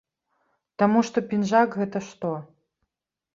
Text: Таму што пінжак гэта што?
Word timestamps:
Таму 0.83 1.03
што 1.09 1.17
пінжак 1.33 1.77
гэта 1.83 2.03
што? 2.09 2.33